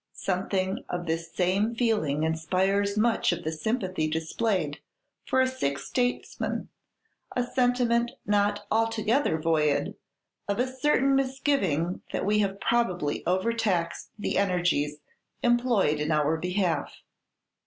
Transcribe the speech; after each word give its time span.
Something 0.13 0.83
of 0.89 1.05
this 1.05 1.31
same 1.31 1.75
feeling 1.75 2.23
inspires 2.23 2.97
much 2.97 3.31
of 3.31 3.43
the 3.43 3.51
sympathy 3.51 4.09
displayed 4.09 4.79
for 5.27 5.39
a 5.41 5.47
sick 5.47 5.77
statesman, 5.77 6.69
a 7.35 7.43
sentiment 7.43 8.09
not 8.25 8.65
altogether 8.71 9.37
void 9.37 9.93
of 10.47 10.57
a 10.57 10.65
certain 10.65 11.13
misgiving 11.15 12.01
that 12.13 12.25
we 12.25 12.39
have 12.39 12.59
probably 12.59 13.23
over 13.27 13.53
taxed 13.53 14.09
the 14.17 14.39
energies 14.39 14.97
employed 15.43 15.99
in 15.99 16.09
our 16.11 16.35
behalf. 16.35 17.03